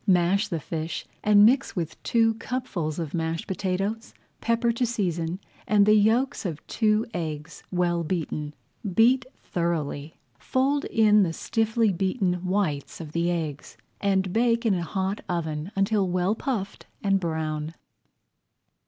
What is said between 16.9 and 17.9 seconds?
and brown.